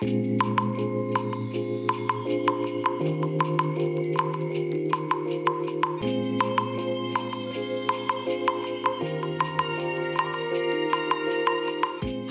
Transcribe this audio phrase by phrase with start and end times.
[0.00, 0.04] は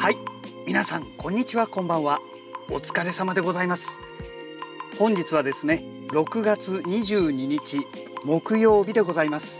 [0.09, 0.15] い
[0.65, 2.21] 皆さんこんにちはこんばんは。
[2.69, 3.99] お疲れ様でございます。
[4.97, 7.85] 本日はですね6月22日
[8.23, 9.59] 木曜日でございます。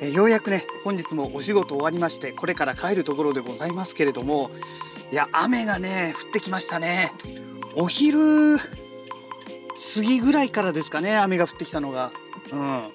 [0.00, 4.50] えようやくね本日もお仕事終わりましてこれから帰るところでございますけれども
[5.12, 7.10] いや雨がね降ってきましたね。
[7.74, 8.64] お昼過
[10.02, 12.12] ぎぐらいからですかね雨が降ってきたのが。
[12.52, 12.88] うん。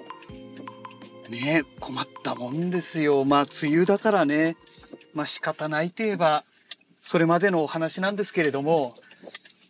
[1.29, 3.25] ね困ったもんですよ。
[3.25, 4.55] まあ梅雨だからね。
[5.13, 6.45] まあ仕方ないといえば
[7.01, 8.95] それまでのお話なんですけれども。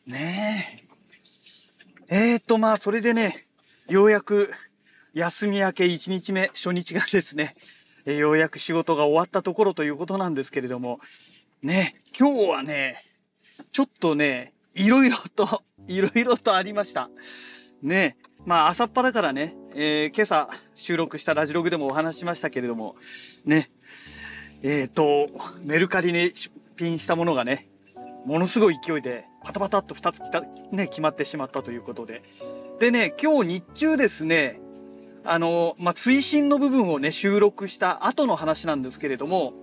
[0.05, 0.83] ね。
[2.09, 3.47] ええー、とまあそれでね
[3.89, 4.51] ようやく
[5.15, 7.55] 休み明け1日目初日がですね、
[8.05, 10.99] ようやく仕事が終わったところということなんですけれども。
[11.61, 13.03] ね今日はね
[13.71, 17.09] ちょっとねいろいろといろいろとありました。
[17.81, 22.95] ねまあ朝っぱらからね、えー、今朝収録したラジログでもお話しましたけれども
[23.43, 23.69] ね
[24.63, 25.29] えっ、ー、と
[25.63, 27.69] メルカリに出品したものがね
[28.25, 32.21] ものすごい勢いでパタパタっと2つきた、ね、決まってしまったということで。
[32.79, 34.59] でね今日日中ですね
[35.23, 39.53] あの、まあ、追伸の部分をね収録した後の話なんですけれども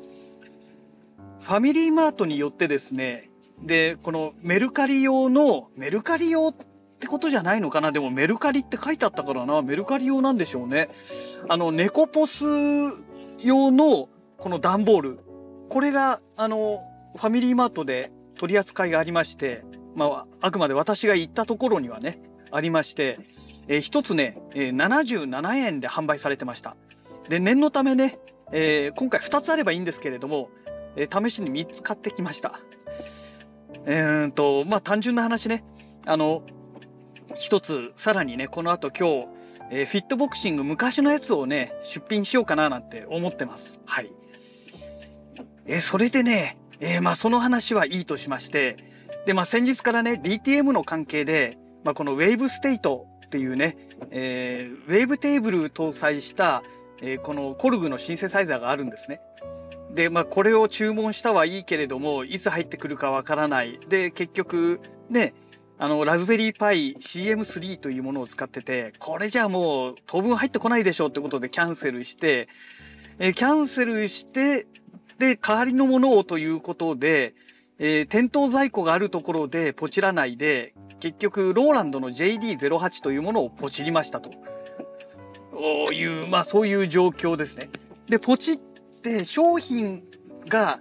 [1.43, 3.31] ファミリーマートによってですね
[3.63, 6.55] でこのメルカリ用のメルカリ用っ
[6.99, 7.93] てことじゃないのかな？
[7.93, 9.61] でもメルカリって書いてあったからな。
[9.61, 10.89] メルカリ用なんでしょうね。
[11.49, 12.45] あのネコポス
[13.41, 15.21] 用のこの段ボール。
[15.69, 16.79] これがあの
[17.17, 22.21] ファミリーマートで取り扱いがありましてまああくまで私が行ったところにはね
[22.51, 23.19] ありまして、
[23.69, 26.77] えー、1つね、えー、77円で販売されてました。
[27.29, 28.19] で念のためね、
[28.53, 30.51] えー、今回2つあればいいんですけれども、
[30.97, 32.61] えー、試しに3つ買ってきました。
[33.87, 35.65] えー、とまあ単純な話ね。
[36.07, 36.43] あの
[37.37, 39.29] 一つさらにねこの後今日、
[39.71, 43.81] えー、フィットボクシング昔のやつをね出品しようかななんて思ってます。
[43.87, 44.11] はい。
[45.67, 48.77] えー、それでね、えー、まあその話はいいとしまして
[49.27, 53.77] でまあ先日からね DTM の関係で、まあ、このウェーブステイトっていうね、
[54.11, 56.63] えー、ウェーブテーブル搭載した、
[57.01, 59.21] えー、このコルグのシンセサイザーがあるんですね。
[59.95, 64.81] でまあこれを注文したはいいけれどもいつ入ってくるかわからないで結局
[65.11, 65.35] ね
[65.79, 72.49] あのラズベリーパイ CM3 というものを使っててこれじゃあもう当分入ってこないでしょうってことでキャンセルして、
[73.19, 74.67] え、キャンセルして
[75.19, 77.35] で代わりのものをということで、
[77.79, 84.31] えー、店頭在庫があるところでポチらないで結局ローランドの JD08 というものをポチりましたと
[85.93, 87.69] いうまあそういう状況ですね。
[88.09, 88.72] でポチって
[89.25, 90.05] 商品
[90.49, 90.81] が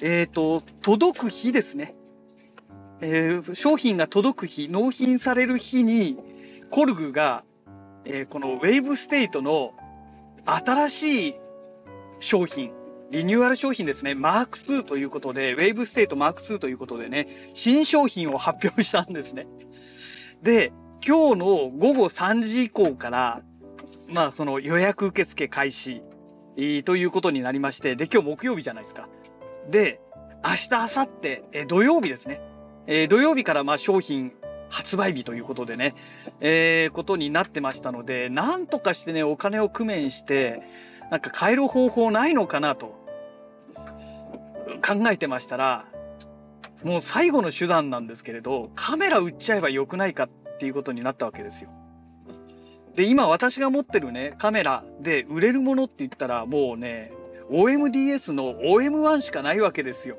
[0.00, 1.94] えっ、ー、と届く日ですね。
[3.00, 6.18] えー、商品が届く日納品される日に
[6.70, 7.44] コルグが、
[8.04, 9.74] えー、このウェーブステイトの
[10.44, 11.34] 新しい
[12.20, 12.72] 商品
[13.10, 19.46] リニューアル商品ですねマーク2ということでウェーブステイトマーク2ということでね新商品を発表したんですね。
[20.40, 20.72] で
[21.06, 23.42] 今日の午後3時以降から
[24.08, 26.02] まあその予約受付開始
[26.56, 29.08] えということになりましてで今日木曜日じゃないですか。
[29.70, 30.00] で
[30.44, 32.40] 明日明後日え土曜日ですね
[32.86, 34.32] えー、土曜日からまあ商品
[34.70, 35.94] 発売日ということでね、
[36.40, 40.62] えー、ことになってましたので、なんとかしてね、お金を工面して、
[41.10, 42.86] なんか買える方法ないのかなと
[44.84, 45.86] 考えてましたら、
[46.82, 51.70] もう最後の手段なんですけれど、カメラ売っちゃえばよくないかっていうことになったわけですよ。
[52.94, 57.12] で、今私が持ってるね、カメラで売れるものって言ったら、もうね、
[57.50, 60.16] OMDS の OM1 しかないわけですよ。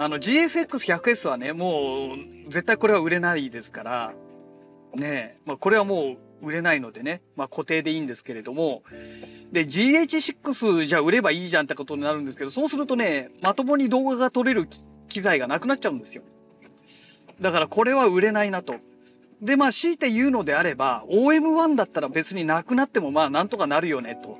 [0.00, 4.14] あの GFX100S はねもう絶対これは売れないですから
[4.94, 8.82] ねまあ、これはもう売れないのでね、まあ、固定でいいんですけれども
[9.52, 14.66] で GH6 じゃ売ればいいじゃんってことになるんですけどそうするとねまともに動画が撮れる
[15.08, 16.22] 機材がなくなっちゃうんですよ
[17.40, 18.76] だからこれは売れないなと
[19.42, 24.38] でまあ強いて言うのであれば OM1 だったら別になくなってもまあなんとかなるよねと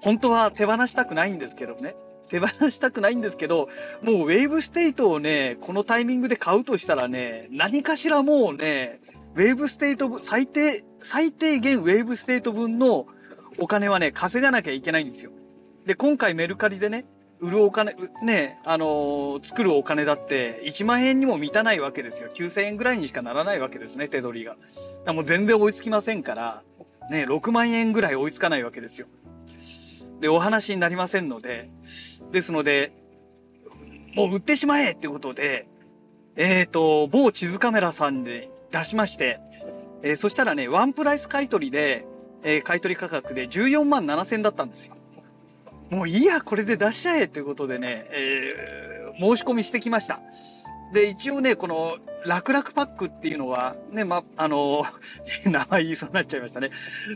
[0.00, 1.94] 本当は手放したくないんですけどね
[2.32, 3.68] 手放したくないんですけど、
[4.02, 9.00] もうウェーブステイトをね、このタイミングで買うとしたらね、何かしらもうね、
[9.34, 13.06] ウェーブステイト分、最低、最低限ウェーブステイト分の
[13.58, 15.30] お金はね、稼がなきゃいけないんですよ。
[15.84, 17.04] で、今回メルカリでね、
[17.42, 17.92] 売るお金、
[18.22, 22.30] ね、あの、作るお金だって1万円にも満たないわけですよ。
[22.32, 24.56] 9000円ぐらいにしかならないわけですね、手取りが。
[25.12, 26.62] もう全然追いつきませんから、
[27.10, 29.08] ね、6万円ぐらい追いつかないわけですよ。
[30.20, 31.68] で、お話になりませんので、
[32.30, 32.92] ですので、
[34.14, 35.66] もう売ってしまえってことで、
[36.36, 39.40] えっ、ー、と、某地図カメラさんで出しまして、
[40.04, 42.06] えー、そしたらね、ワンプライス買取で、
[42.44, 44.94] えー、買取価格で14万7千だったんですよ。
[45.92, 50.22] もういいや、これで出しちゃえということでね、えー、申し込みしてきました。
[50.94, 54.86] で、一応ね、この、楽々パックっていうのは、ね、ま、あの、
[55.44, 56.70] 名前言いそうになっちゃいましたね。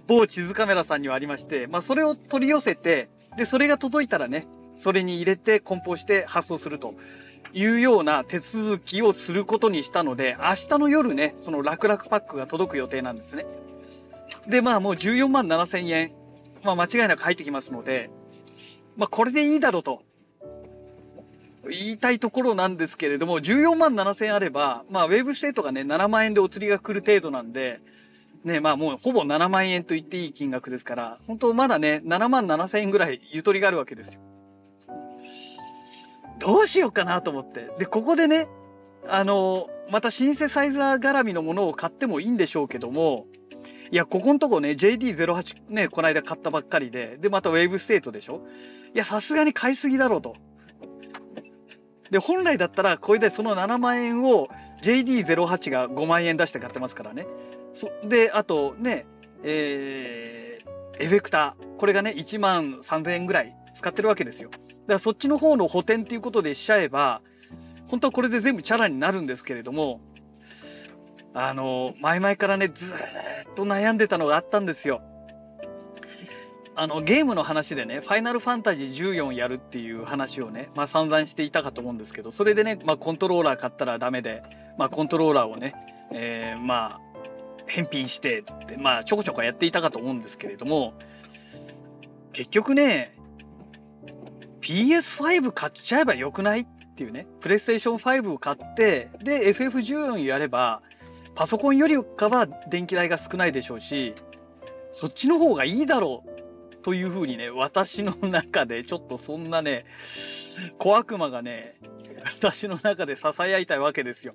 [0.07, 3.09] 某地図カメラさんにはありまして、まあ、それを取り寄せて、
[3.39, 4.47] で、それが届いたらね、
[4.77, 6.93] それに入れて梱包して発送すると
[7.55, 13.47] いうような手続きをすることにしたので、明日の夜ね、その楽々パックが届く予定なんですね。
[14.47, 16.13] で、まあもう14万7千円、
[16.63, 18.11] まあ間違いなく入ってきますので、
[18.97, 20.03] まあこれでいいだろうと。
[21.69, 27.81] 言いたいところなんですけれども、14万7000あれば、まあウェーブステートがね、7万円でお釣りが来る程度なんで、
[28.45, 34.21] ね、まあもうほぼ7万円と言っていい金額ですから、本当まだね、7万7千円ぐらいゆとりがあるわけですよ。
[36.39, 37.71] どうしようかなと思って。
[37.79, 38.47] で、ここでね、
[39.09, 43.27] あの、またシンセサイザー絡みのものを買ってもいいんでしょうけども、
[43.91, 48.43] いや、ここのとこね、JD08 ね、この間買ったばっかりで、で、またウェーブステートでしょ？
[48.95, 50.37] いや、さすがに買いすぎだろうと。
[52.11, 54.49] で、本来だったら、これでその7万円を
[54.83, 57.27] JD08 が5万円出して買ってますからね。
[57.73, 59.07] そで、あとね、
[59.43, 61.77] えー、エフェクター。
[61.77, 64.51] これがね、1万3000円ぐらい使ってるわけですよ。
[64.51, 64.63] だか
[64.95, 67.23] らそっちの方の補填っていうことでしちゃえば、
[67.89, 70.01] 本当はこれで全部チャラになるんですけれども、
[71.35, 72.97] あの、前々からね、ずっ
[73.57, 75.03] と悩んでたのがあったんですよ。
[76.79, 84.43] あの、ゲームの話でね、ファイナルファンタジー14やるっていう話をね、まあ散々していたかと思うんですけど、それでね、まあコントローラー買ったらダメで、
[84.79, 85.75] まあコントローラーをね、
[86.13, 87.01] えー、まあ、
[87.67, 90.93] 返品してって、まあちょこちょこやっていたかと思うんですけれども、
[92.35, 93.15] 結局ね、
[94.61, 100.83] PS5 買っちゃえばよくないっていうね、プレイステーション5を買って、で、FF14 やれば、
[101.37, 104.15] パソコンよりかは電気代が少ないでしょうし、
[104.91, 109.85] そっちの方がいいだろうというふうにね、私の中でちょっとそんなね、
[110.79, 111.77] 小悪魔がね、
[112.25, 114.35] 私の中で囁いたいわけですよ。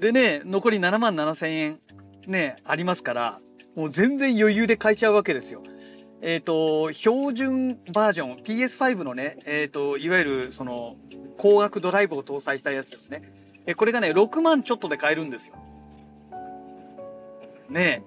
[0.00, 1.78] でね、残り7万7千円
[2.26, 3.40] ね、ありますから、
[3.76, 5.62] もう全然余裕で買えちゃうわけですよ。
[6.22, 10.96] えっ、ー、と、標準バージョン、PS5 のね、えっ、ー、と、いわゆるその、
[11.36, 13.32] 高額ドライブを搭載したやつですね。
[13.66, 15.54] えこれがね、6万ちょっとで買えるんですよ。
[17.68, 18.02] ね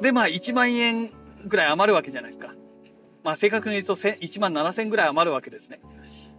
[0.00, 1.10] えで、まあ1万円
[1.46, 2.54] ぐらい余るわけじゃないですか。
[3.24, 5.80] まあ正確に言うと1万7千ぐらい余るわけですね。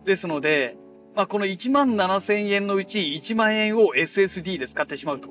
[0.06, 0.78] ですので、
[1.16, 5.30] まあこの1万7千円のうち1万円を SSD で使ってしまうと。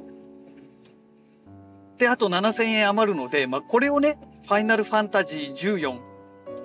[1.98, 6.00] で、あと7千円余るので、まあこれをね、ファイナルファンタジー14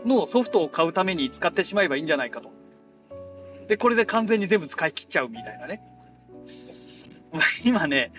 [0.05, 2.51] のソフトを買うために使ってしまえばいいんじゃないかと。
[3.67, 5.81] で、これで完全に全部使い切っちゃうみたいなね。
[7.65, 8.11] 今ね、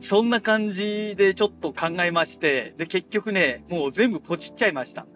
[0.00, 5.06] そんな感じでちょっと考えまして、で、結局ね、もう全部ポチっちゃいました。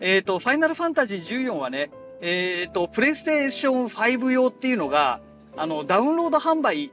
[0.00, 1.90] えっ、ー、と、ファイナルファンタジー14はね、
[2.20, 5.20] えっ、ー、と、プレイステーション5用っていうのが、
[5.56, 6.92] あの、ダウンロード販売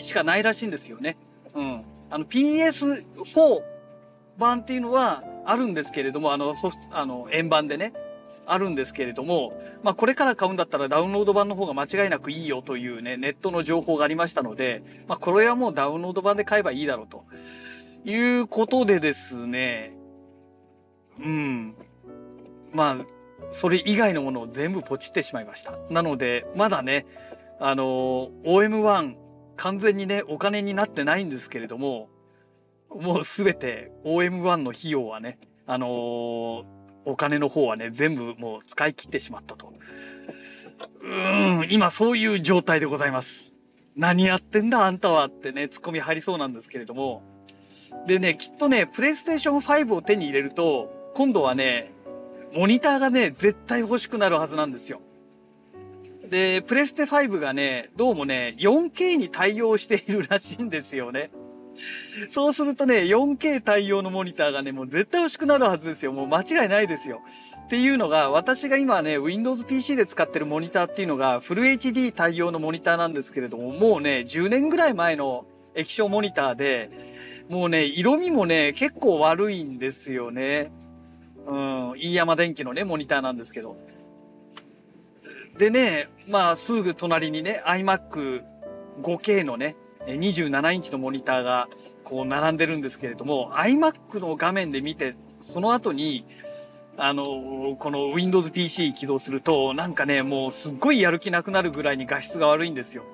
[0.00, 1.16] しかないらしいんですよね。
[1.54, 1.84] うん。
[2.10, 3.62] あの、PS4
[4.38, 7.92] 版っていうのはあるんですけれども、あの、ソフト、あの、円盤でね。
[8.52, 9.52] あるんですけれども、
[9.82, 17.24] まあ、これから買うんだったらダウンロード版の方が間違いなくいいよというね、ネットの情報がありましたので、まあ、これはもうダウンロード版で買えばいいだろうと
[18.04, 19.96] いうことでですね、
[21.18, 21.74] うん。
[22.72, 22.96] まあ、
[23.50, 25.78] それ以外のものを全部ポチってしまいました。
[25.90, 27.06] なので、まだね、
[27.58, 29.16] あの、OM1
[29.56, 32.08] 完全にね、お金になってないんですけれども、
[32.88, 36.79] もうすべて OM1 の費用はね、あのー
[37.10, 39.72] お金の方はね、全部もう使い切ってしまったと。
[41.02, 43.52] うーん、今そういう状態でございます。
[43.96, 47.22] 何やってんだあんたはってね、ツッコミ入りそうなんですけれども。
[48.06, 51.92] でね、きっとね、プレイステーション5を手に入れると、今度はね、
[52.54, 55.00] モニターがね、絶対欲しくなるはずなんですよ。
[56.28, 61.30] で、プレステ5がね、どうもね、4K に対応しているらしいんですよね。
[62.28, 66.12] そうするとね、4K 対応のモニターがね、もう絶対欲しくなるはずですよ。
[66.12, 67.22] もう間違いないですよ。
[67.64, 76.90] っていうのが、私が今ね、Windows PC で使ってるモニターっていうのが、フル HD 対応のモニターなんですけれども、もうね、10年ぐらい前の液晶モニターで、
[77.48, 80.72] もうね、色味もね、結構悪いんですよね。
[81.46, 83.76] うん、飯山電機のね、モニターなんですけど。
[85.58, 88.42] でね、まあ、すぐ隣にね、iMac
[89.02, 91.68] 5K のね、27インチのモニターが
[92.04, 96.24] こう並んでるんですけれども、iMac の画面で見て、その後に、
[96.96, 103.04] あの、この Windows PC 起動すると、なんかね、もうすっごいやる気なくなるぐらいに画質が悪いんですよ。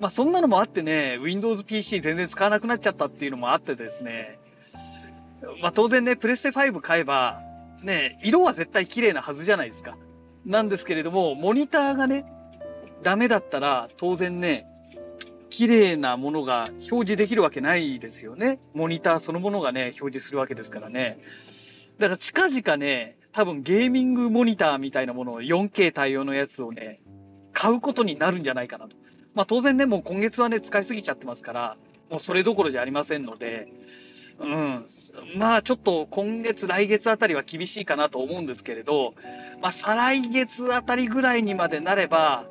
[0.00, 4.38] まあそんなのもあってね、Windows PC 全然使わなくなっちゃったっていうのもあってですね、
[5.62, 7.40] まあ当然ね、プレステ5買えば、
[7.82, 9.96] ね、色は絶対綺麗なはずじゃないですか。
[10.44, 12.24] なんですけれども、モニターがね、
[13.02, 14.66] ダメだったら当然ね、
[15.50, 18.58] 綺麗なものが表示できるわけないですよね。
[18.74, 21.18] モニターそのものがね、表示するわけですからね。
[21.98, 27.00] だから近々ね、多分ゲーミングモニターみたいなものを 4K 対応のやつをね、
[27.52, 28.96] 買うことになるんじゃないかなと。
[29.34, 31.76] まあ当然ね、もう今月はね、使いすぎちゃってますから、
[32.10, 33.68] もうそれどころじゃありませんので、
[34.38, 34.86] うん。
[35.38, 39.14] まあちょっと今月、来月あたりは厳しいかなと思うんですけれど、
[39.60, 42.46] まあ再来月あたりぐらいにまでなれば、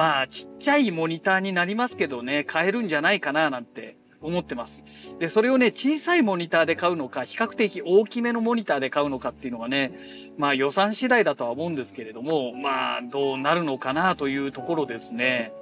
[0.00, 5.18] まあちっちゃいモニターになりますけどね、買えるんじゃないかななんて思ってます。
[5.18, 9.92] で、それをね、小さいモニターで買うのか、比較的大きめのモニターで買うのかっていうのがね、
[10.38, 15.52] まあ予算次第だとは思うんですけれども、まあどうなるのかなというところですね。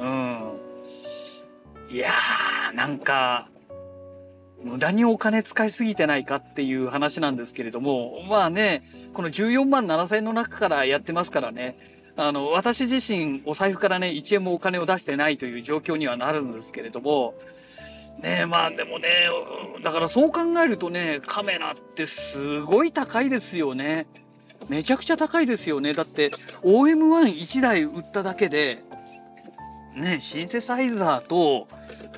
[0.00, 0.40] うん。
[1.88, 3.48] いやー、なんか、
[4.64, 8.82] 無駄にお金使いすぎてないかっていう話なんですけれども、まあね、
[9.14, 11.76] この14万7千円の中からやってますからね、
[12.16, 17.34] あの、私自身お財布からね、1円もお金を出してないという状況にはなるんですけれども、
[18.22, 19.08] ねまあでもね、
[19.82, 24.06] だからそう考えるとね、カメラってすごい高いですよね。
[24.68, 25.92] めちゃくちゃ高いですよね。
[25.92, 26.30] だって
[26.62, 28.82] OM11 台売っただけで、
[29.94, 31.68] ね、シンセサイザーと、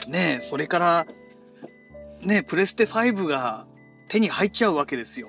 [0.07, 1.07] ね、それから、
[2.23, 3.67] ね、プレステ5が
[4.09, 5.29] 手に入っちゃうわけですよ。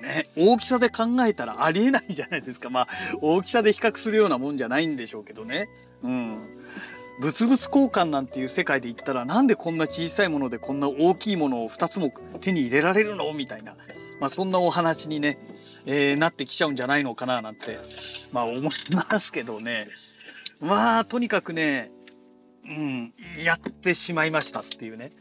[0.00, 2.70] ね、大きさで考えたらありえないじゃないですか。
[2.70, 2.88] まあ、
[3.20, 5.68] 大きさで比較するようなもんじゃないんでしょうけどね。
[6.02, 6.62] うん。
[7.20, 13.30] 物々交換なんていう世界で言ったらなんでこんな小さいものでこんな大きいものを2つも手に入れられるの？
[13.34, 13.76] みたいな、
[14.20, 15.38] まあ、そんなお話にね、
[15.84, 17.78] えー、なってきちゃうんじゃないのかななんて、
[18.32, 18.70] まあ思いま
[19.20, 19.88] すけどね。
[20.60, 21.90] まあ、とにかくね、
[22.64, 23.12] うん、
[23.44, 25.12] やってしまいましたっていうね。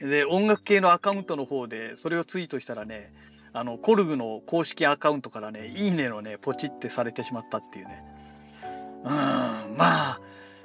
[0.00, 3.12] で、音楽系のアカウントの方でそれをツイートしたらね、
[3.52, 8.04] あの、コルグの公式アカウントからね、いいねのね、ポチってされてしまったっていうね。
[9.04, 10.20] うん、まあ、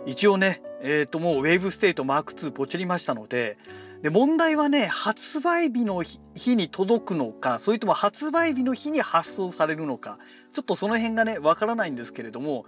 [0.05, 3.57] 一応ね、えっ、ー、ともうウェーブステートマーク2ポチりましたので、
[4.01, 10.17] で、問題はね、発売日の日に届くのか、それとも発売日の日に発送されるのか、
[10.51, 12.65] ちょっとその辺がね、わからないんですけれども、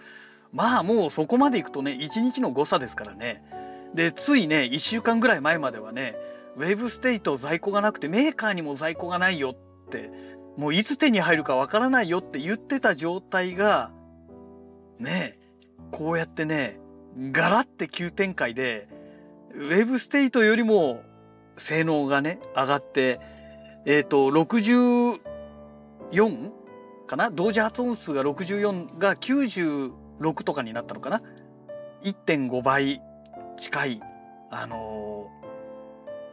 [0.54, 3.44] まあもうそこまでいくとね、1日の誤差ですからね。
[3.94, 6.16] で、ついね、1週間ぐらい前まではね、
[6.56, 10.10] ウェーブステート在庫がなくてメーカーにも在庫がないよって、
[10.58, 13.92] もういつ手に入るかわからないよって言ってた状態が、
[15.00, 15.38] ね、
[15.92, 16.80] こうやってね、
[17.32, 18.90] ガラって急展開で、
[19.54, 21.02] ウェブステイトよりも
[21.56, 23.20] 性能がね、上がって、
[23.86, 25.20] えっ、ー、と、64
[27.06, 27.30] かな？
[27.30, 29.94] 同時発音数が64が96
[30.44, 31.22] とかになったのかな
[32.04, 33.02] ?1.5 倍
[33.58, 34.02] 近い、
[34.52, 35.30] あの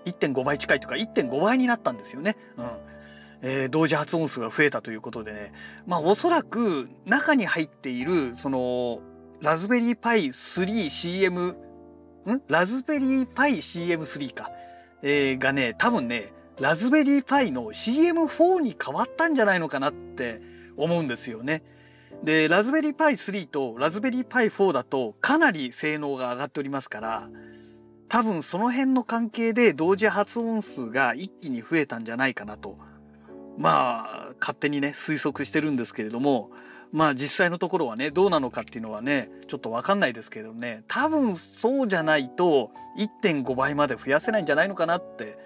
[0.05, 2.37] ー、1.5倍近いというか1.5倍になったんですよね。
[2.57, 2.92] うん。
[3.43, 5.53] えー、同時発音数が増えたということでね。
[5.87, 9.01] まあおそらく中に入っている、その、
[9.41, 12.43] ラズベリーパイ 3CM、ん？
[12.49, 14.51] ラズベリーパイ CM3 か。
[15.03, 20.41] えー、がね、多分ね、ラズベリーパイの CM4 に変わったんじゃないのかなって
[20.77, 21.65] 思うんですよね。
[22.23, 27.29] で、ラズベリーパイ3とラズベリーパイ4だとかなり性能が上がっておりますから、
[28.09, 32.79] 多分その辺の関係で同時発音数が一気に増えたんじゃないかなと、
[33.59, 36.51] まあ、勝手にね、推測してるんですけれども、
[36.93, 42.71] まあ実際のところはねどうなのかっていうのはねちょっと分かんないですけどね多分そうじゃないと
[43.23, 45.39] 1.5倍まで増やせないんじゃないのかなって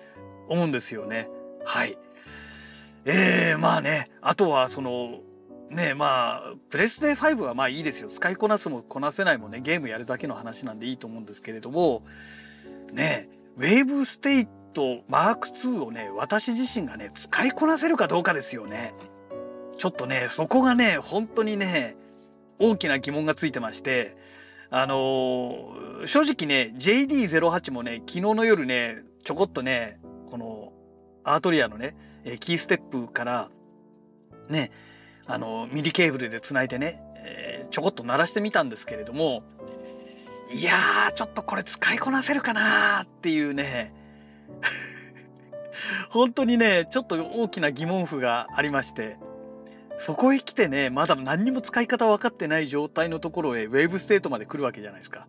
[0.48, 1.28] 思うんですよね。
[1.64, 1.96] はい。
[3.04, 5.20] えー、まあねあとはその
[5.70, 8.08] ねまあプレステ5はまあいいですよ。
[8.08, 9.60] 使いこなすもこなせないもね。
[9.60, 12.02] ゲームやるだけの話なんでいいと思うんですけれども
[12.92, 18.92] ねウェーブステイトマーク2をね私自身がね使いこなせるかどうかですよね。
[19.78, 21.97] ちょっとね、そこがね、本当にね、
[22.59, 24.16] 大きな疑問がついてまして、
[24.71, 30.73] あのー、正直ね、JD08 もね、昨日の夜ね、ちょこっとね、この
[31.25, 31.95] Arturia のね、
[32.40, 33.50] KeyStep から
[34.49, 34.71] ね、
[35.26, 39.42] あの、 MIDI ケーブルで繋いでね、えー、ちょこっと鳴らしてみたんですけれども、
[40.54, 43.92] いやー、ちょっとこれ使いこなせるかなーっていうね、
[46.10, 49.18] 本当にね、ちょっと大きな疑問符がありまして、
[49.98, 55.26] そこへ来てね、まだ何にも使い方分かってない状態のところへウェーブステートまで来るわけじゃないですか。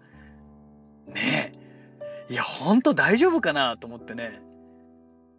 [1.08, 1.54] ね
[2.30, 2.34] え。
[2.34, 4.42] いや、ほんと大丈夫かなと思ってね。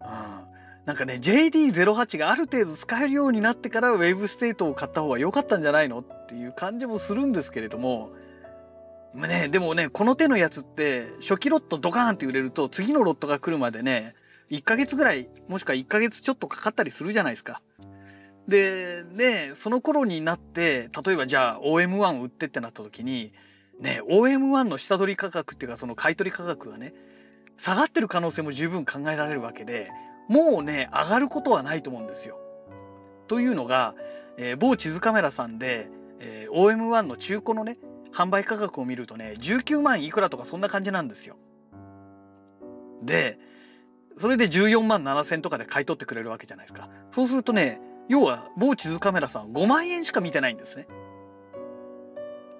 [0.00, 0.48] うん。
[0.88, 8.10] なんかね JD08 がある程度使えるようになってからウェーブステートを買った方が良かったんじゃないのっていう感じもするんですけれども
[9.14, 14.14] ね、でもねこの手のやつって初期ロットドカーンって売れると次のロットが来るまでね
[14.50, 17.60] 1ヶ月ぐらいもしくは1ヶ月ちょっとかかったりするじゃないですか。
[18.46, 23.32] でねその頃になって例えばじゃあ OM1 売ってってなった時に
[23.78, 26.94] ね OM1 の下取り価格っていうかその買取価格がね
[27.58, 29.90] 下がってる可能性も十分考えられるわけで
[30.28, 32.38] もうね上がることはないと思うんですよ。
[33.26, 33.94] というのが、
[34.38, 35.88] えー、某地図カメラさんで、
[36.20, 37.76] えー、OM1 の中古のね
[38.12, 41.36] 販売価格を見るとね19万いくらとかそんな感じなんですよ。
[43.02, 43.38] で
[44.16, 46.88] それで14万7,000とかで買い取ってくれるわけじゃないですか。
[47.10, 50.86] そうするとね要は某地図カメラさん5万円しか見てないんですね。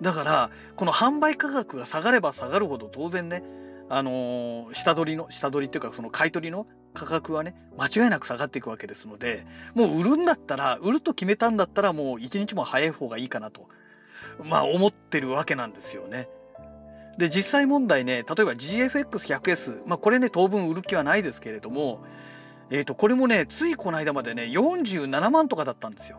[0.00, 3.42] だからこの販売価格が下がれば下がるほど当然ね
[3.90, 13.68] あのー、下取りの下取りっていうかその買い取りの価格はね間違いなく下がっていくわけですのでもう売るんだったら売ると決めたんだったらもう一日も早い方がいいかなと
[14.44, 16.28] まあ思ってるわけなんですよね。
[17.18, 22.04] で実際問題ね例えば GFX100S まあこれね当分売る気はないですけれども
[22.70, 26.18] えー、とこれもねついこの間までね47万とかだったんですよ。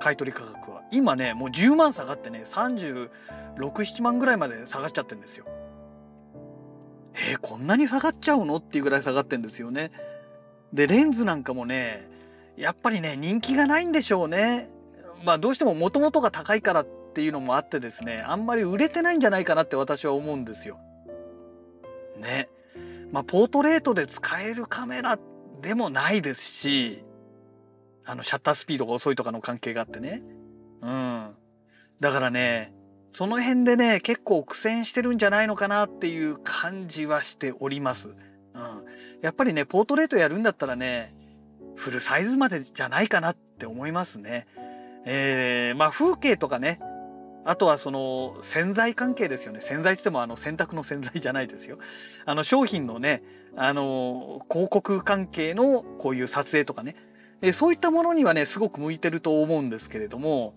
[0.00, 0.82] 買取価格は。
[0.92, 5.46] 今ねもう10万下がってね367万ぐらいまで下がっちゃってるんですよ。
[7.14, 9.90] えー、こんなに下がっちゃうのっていうぐらい下がってんですよね。
[10.72, 12.08] でレンズなんかもね
[12.56, 14.68] やっぱりね人気がないんでしょうね。
[15.24, 16.84] まあどうしてももともとが高いから
[17.18, 20.78] っていうのもあってですねあんまり売れてないんじゃないかなって私は思うんですよ。
[22.16, 22.46] ね。
[23.10, 25.18] まあポートレートで使えるカメラ
[25.60, 27.04] でもないですし
[28.06, 30.22] あのシャッタースピードが遅いとかの関係があってね。
[30.80, 31.34] うん。
[31.98, 32.72] だからね
[33.10, 38.10] その辺でね結構苦戦してるんじゃないのかなっていう感じはしております。
[38.10, 38.14] うん。
[39.22, 41.16] やっぱりねポートレートやるんだったらね
[41.74, 44.46] フルサイズまでじゃないかなって思いますね。
[45.10, 46.78] えー、まあ風景とかね
[47.48, 49.62] あとはその洗剤関係ですよね。
[49.62, 51.78] 洗剤って言ってもあの洗濯の洗剤じゃないですよ。
[52.26, 53.22] あの商品のね
[53.56, 56.94] あの広告関係のこういう撮影とかね。
[57.40, 60.54] えそういったものにはねすごく向いてると思うんですけれども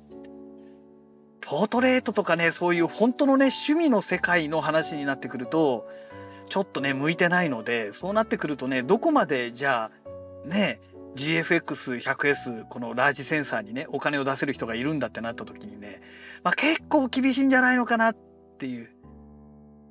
[1.39, 5.87] ポートレートとかねそういう本当のね趣味の世界の話になってくると
[6.49, 9.91] ちょっとね向いてないのでそうなってくるとねどこまでじゃ
[10.45, 10.81] あね
[11.15, 16.01] GFX100S このラージセンサーにねお金を出せる人がいるんだってなった時にね、
[16.43, 18.17] まあ、結構厳しいんじゃないのかなっ
[18.57, 18.89] ていう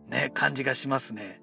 [0.08, 1.40] ね感じがしますね。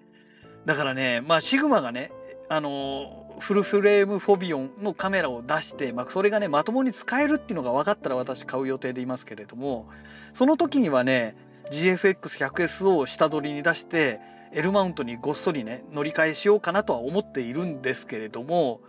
[0.65, 2.11] だからねまあシグマがね
[2.49, 9.87] あのフルフレームフォビオンのカメラを出して、まあ、それがねまともに使えるっていうのが分かったら私買う予定でいますけれども
[10.33, 11.35] その時にはね
[11.71, 14.19] GFX100S を下取りに出して
[14.53, 18.81] L マウントにごっそりね乗り換えしようかなとは思っているんですけれども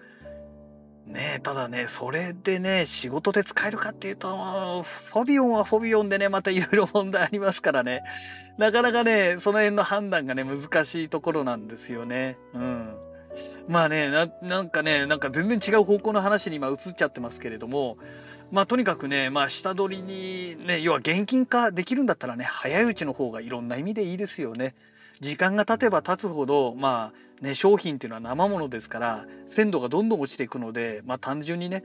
[1.08, 8.02] ねただねそれでね仕事で使えるかっていうとフォビオンはフォビオンでねまたいろいろ問題ありますからね
[8.58, 12.36] なかなかねその辺の判断がね難しいところなんですよね。
[12.54, 12.94] うん、
[13.68, 14.10] まあね
[14.42, 17.98] なんかねなんか全然違う方向の話に今移っちゃってますけれども
[18.50, 24.74] まあとにかくねまあ下取りにね要は現金化できるんだったらね早いうちの方がいろんな意味でいいですよね。
[25.20, 31.82] 時間が経てば経つほどまあね商品っていうのは生ものですから鮮度がどんどん落ちていくのでまあ単純にね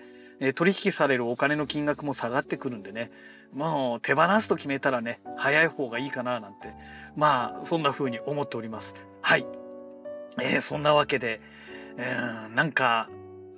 [0.55, 3.11] 取引されるお金の金額も下がってくるんでね
[3.53, 6.69] もう手放すと決めたらね早い方がいいかななんて
[7.15, 8.95] まあそんな風に思っております。
[9.21, 9.45] はい、
[10.41, 11.39] えー、そんなわけで、
[11.97, 13.09] えー、なんか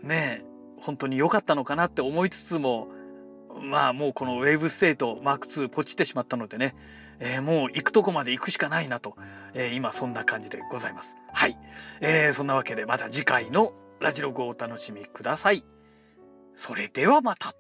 [0.04, 0.44] ね
[0.82, 2.90] 本当に良かったのかなって思いつつも
[3.70, 6.76] まあもうこのウェーブステートマーク2ポチってしまったのでね
[7.20, 9.16] えー、もう行くとこまで行くしかないなと、
[9.54, 11.16] えー、今そんな感じでございます。
[11.34, 11.58] はい、
[12.02, 15.64] えー、そんなわけでまた次回のラジログをお楽しみください。
[16.54, 17.54] それではまた。